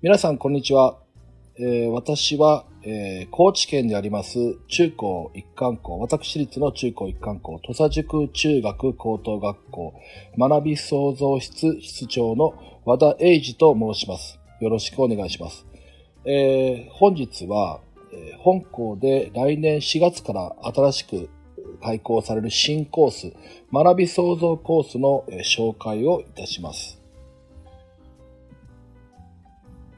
[0.00, 0.96] 皆さん、こんにちは。
[1.58, 4.38] えー私は、えー高知県であります
[4.68, 9.94] 中高一貫校、私立の中高一貫校、土佐塾中学高等学校、
[10.38, 14.38] 学び創造室室長の和田英二と申します。
[14.60, 15.66] よろしくお願いします。
[16.24, 17.80] えー本日は、
[18.12, 21.28] え本校で来年4月から新しく
[21.82, 23.32] 開講される新コース、
[23.72, 26.97] 学び創造コースの、え紹介をいたします。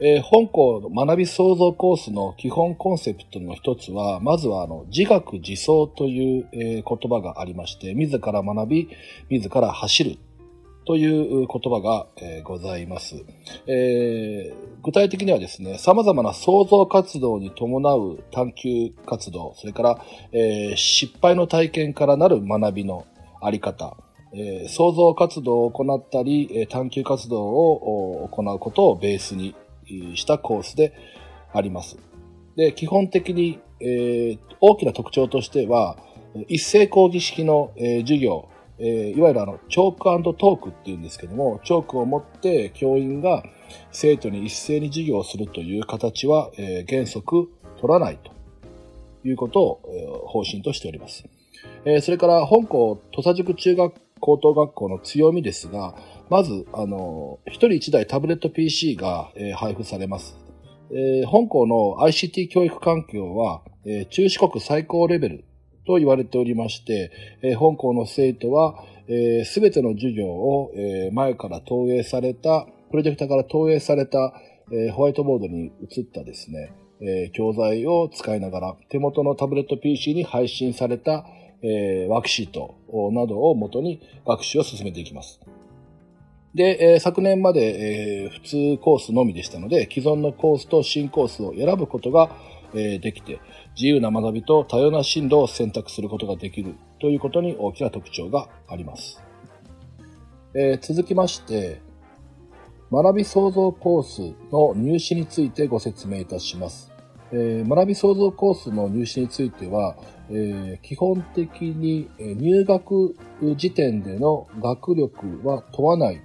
[0.00, 8.88] えー本校の学び創造コースの基本コンセプトの一つは、まずはあの自学自走という、えー言葉がありまして、自ら学び、
[9.28, 10.18] 自ら走る
[10.86, 13.16] という言葉が、えーございます、
[13.66, 23.04] えー具体的にはですね、様々な創造活動に伴う探求活動、それから、えー失敗の体験からなる学びの
[23.42, 23.96] あり方、
[24.32, 29.56] え創造活動を行ったり、探求活動を行うことをベースに
[30.16, 30.92] したコースで
[31.52, 31.98] あります。
[32.56, 35.96] で、基本的に、えー大きな特徴としては、
[36.48, 43.44] 一斉講義式の、えー授業、えーいわゆるあの、チョークトークっていうんですけども、チョークを持って教員が
[43.92, 47.50] 生徒に一斉に授業をするという形は、えー原則
[47.80, 48.32] 取らないと
[49.26, 51.24] いうことを、え方針としております。
[51.84, 55.94] えそれから本校土佐塾中学高等学校の強みですが、
[56.30, 60.36] まず、あの、一人一台タブレット PC が、えー配布されます。
[60.90, 65.44] えー本校の ICT 教育環境は、えー中四国最高レベル
[65.86, 67.10] と言われておりまして、
[67.42, 68.84] えー本校の生徒は、
[69.46, 74.34] すべての授業を、えー前から投影された、プロジェクターから投影された、
[74.70, 81.24] えーホワイトボードに映ったですね、えー教材を使いながら、手元のタブレット PC に配信された、
[81.62, 82.74] えーワークシート
[83.12, 85.40] などを元に学習を進めていきます。
[86.54, 88.40] で、えー昨年まで、えー普
[88.76, 92.30] 通コースのみでしたので、既存のコースと新コースを選ぶことが、
[92.74, 93.40] えーできて、
[93.76, 99.22] 自由な学びと多様な進路を選択することができるということに大きな特徴があります。
[100.54, 101.80] えー続きまして、
[102.90, 106.90] 学び創造コースの入試についてご説明いたします。
[107.30, 109.96] えー学び創造コースの入試については、
[110.30, 113.14] えー基本的に入学
[113.56, 116.22] 時点での学力は問わない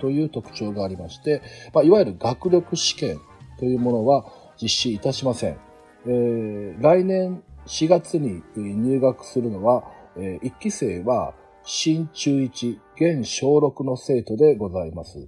[0.00, 1.42] という特徴がありまして、
[1.74, 3.20] まあ、いわゆる学力試験
[3.58, 4.24] というものは
[4.60, 5.58] 実施いたしません。
[6.06, 9.84] えー来年4月に入学するのは、
[10.16, 15.26] え1期生は新中1、現小6の生徒でございます。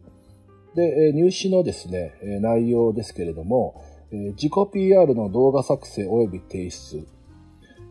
[0.74, 7.06] で、えー入試のですね、内容ですけれども、えー自己 PR の動画作成及び提出、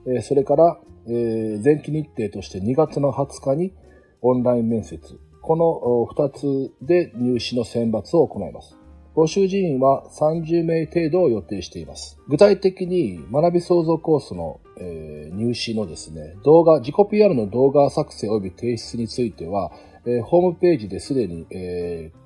[0.07, 3.73] えーそれから、えー前期日程として2月の20日に
[4.21, 4.99] オンライン面接、
[5.47, 8.77] この2つで入試の選抜を行います。
[9.15, 12.19] 募集人員は30名程度を予定しています。
[12.27, 19.71] 具体的に学び創造コースの、えー入試のですね、動画、自己 PR の動画作成及び提出については、
[20.05, 22.17] えーホームページですでに、えー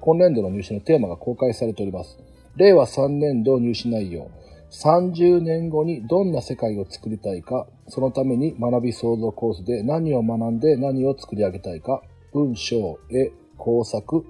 [0.00, 2.18] 今年度の入試のテーマが公開されております。
[2.56, 4.30] 令和3年度入試内容。
[4.70, 12.02] 30年後にどんな世界を作りたいか、そのために学び創造コースで何を学んで何を作り上げたいか、
[12.34, 14.26] 文章、絵、工作、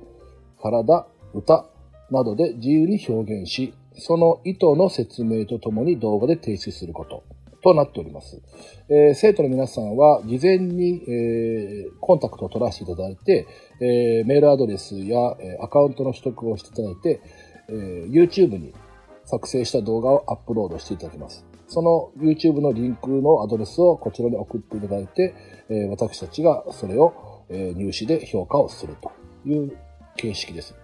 [0.61, 1.67] 体、歌
[2.11, 7.25] などで自由に表現し、その意図の説明とともに動画で提出すること
[7.63, 8.43] となっております。
[8.91, 13.47] えー生徒の皆さんは事前に、えーコンタクトを取らせていただいて、
[13.81, 17.23] えーメールアドレスや、えアカウントの取得をしていただいて、
[17.69, 17.73] え
[18.11, 18.75] YouTube に
[19.25, 21.47] 作成した動画をアップロードしていただきます。
[21.67, 25.35] その YouTube のリンクのアドレスをこちらに送っていただいて、
[25.71, 29.13] え私たちがそれを、えー入試で評価をすると
[29.49, 29.77] いう
[30.17, 30.75] 形式です。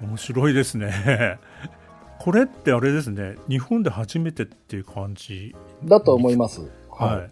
[0.00, 1.38] 面白いですね
[2.20, 5.54] これってあれですね日本で初めてっていう感じ
[5.84, 6.60] だと思います。
[6.90, 7.30] はい、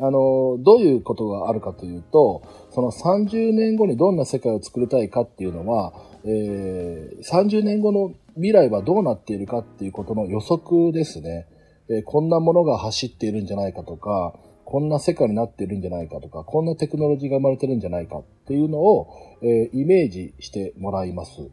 [0.00, 5.92] あの、どういうことがあるかというと、その30年後にどんな世界を作りたいかっていうのは、
[6.24, 11.46] えー30年後の未来はどうなっているかっていうことの予測ですね。
[11.88, 14.34] えーこんなものが走っているんじゃないかとか、
[14.70, 19.08] こんな世界になってるんじゃないかとか、こんなテクノロジーが生まれてるんじゃないかっていうのを、
[19.42, 21.50] えーイメージしてもらいます。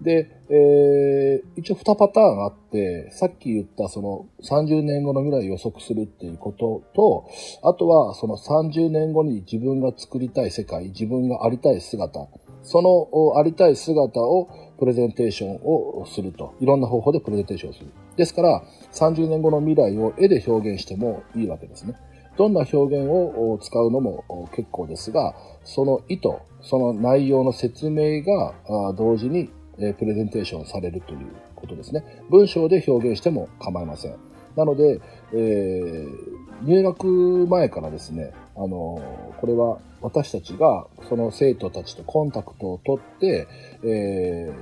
[0.00, 7.28] で、えー一応2パターンあって、さっき言ったその30年後の未来を予測するっていうことと、
[7.68, 12.28] あとはその30年後に自分が作りたい世界、自分がありたい姿、
[12.62, 16.54] そのありたい姿をプレゼンテーションをすると。
[16.60, 17.86] いろんな方法でプレゼンテーションをする。
[18.16, 18.62] ですから、
[18.92, 21.96] 30年後の未来を絵で表現してもいいわけですね。
[22.36, 25.34] どんな表現を使うのも結構ですが、
[25.64, 26.28] その意図、
[26.62, 28.54] その内容の説明が
[28.94, 32.04] 同時にプレゼンテーションされるということですね。
[32.30, 34.16] 文章で表現しても構いません。
[34.56, 35.00] なので、
[35.32, 39.00] えー入学前からですね、あの
[39.40, 43.48] これは私たちがその生徒たちとコンタクトを取って、
[43.82, 44.54] えー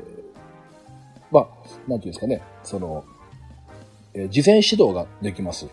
[1.32, 1.48] まあ、
[1.88, 3.04] なんていうんですかね、その、
[4.14, 5.66] えー事前指導ができます。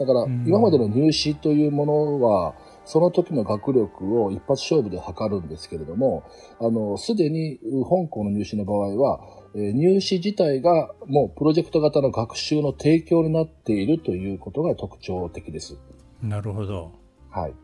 [0.00, 2.54] だから、うん今までの入試というものは、
[2.86, 6.24] その時の学力を一発勝負で測るんですけれども、
[6.58, 9.20] あの、すでに本校の入試の場合は、
[9.54, 15.76] えー入試自体がもうプロジェクト型の学習の提供になっているということが特徴的です。
[16.22, 16.92] なるほど。
[17.28, 17.54] はい。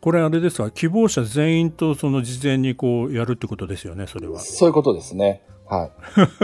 [0.00, 4.40] これあれですか、希望者全員とその事前にこうやるってことですよね、それは。
[4.40, 5.42] そういうことですね。
[5.66, 5.90] は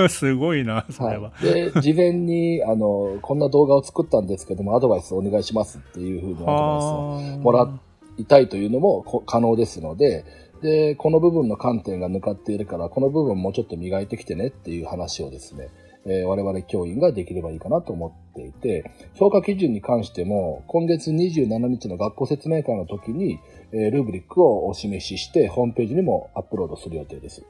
[0.05, 0.09] い。
[0.09, 1.31] すごいな、それは。
[1.31, 7.69] はい、で、事前に、あの、こんな動画を作ったんですけども、アドバイスお願いしますっていうふうにアドバイスをはあもら
[8.17, 10.25] いたいというのもこ可能ですので、
[10.63, 15.69] で、この部分の観点が抜かっているから、この部分もうちょっと磨いてきてねっていう話をですね、
[16.05, 23.39] えー我々教員ができればいいかなと思っていて、評価基準に関しても、今月27日の学校説明会の時に、
[23.73, 27.45] えールーブリックをお示しして、ホームページにもアップロードする予定です。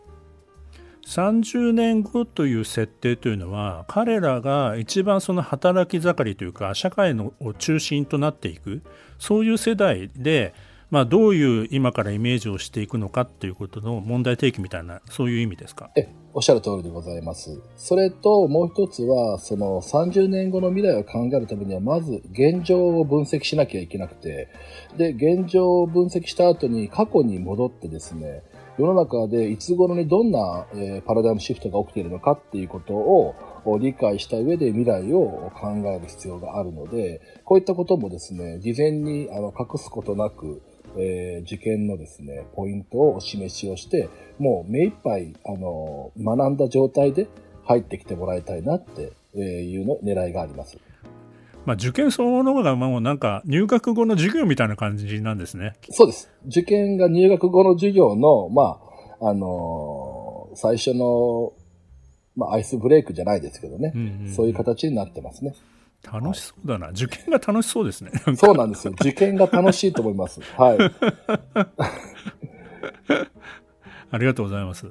[1.08, 8.82] 30年後という設定というのは彼らが一番その働き盛りというか社会の中心となっていく
[9.18, 10.52] そういう世代で、
[10.90, 15.90] まあ、どういう今からイメージをしていくのかということの問題提起みたいなそういう意味ですか？
[15.96, 17.58] え、おっしゃる通りでございます。
[17.76, 24.48] それと、もう一つは、その30年後の未来を考えるためには、まず現状を分析しなきゃいけなくて、
[24.96, 28.42] で、現状を分析した後に過去に戻ってですね、
[28.78, 33.34] 世の中でいつ頃にどんな、えパラダイムシフトが起きているのかっていうことを
[33.80, 40.62] 理解した上で未来を考える必要があるので、こういったこともですね、事前にあの隠すことなく、
[40.96, 44.08] えー受験のですね、ポイントをお示しをして、
[44.38, 47.26] もう目いっぱい、あの、学んだ状態で
[47.64, 50.78] 入ってきてもらいたいなってえいうの狙いがあります。
[51.68, 55.74] まあ、受験そのものがもうなんか入学後の授業みたいな感じなんですね。
[55.90, 56.30] そうです。
[56.46, 58.80] 受験が入学後の授業の、ま
[59.20, 61.52] あ、あのー最初の、
[62.36, 63.92] まあ、アイスブレイクじゃないですけどね。
[63.94, 65.54] うんうんそういう形になってますね。
[66.10, 66.88] 楽しそうだな。
[66.88, 68.12] 受験が楽しそうですね。
[68.34, 68.94] そうなんですよ。
[68.98, 70.40] 受験が楽しいと思います。
[70.56, 70.78] はい。
[74.10, 74.90] ありがとうございます。